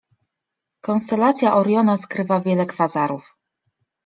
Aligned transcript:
Konstelacja 0.87 1.53
Oriona 1.57 1.97
skrywa 1.97 2.39
wiele 2.39 2.65
kwazarów. 2.65 3.35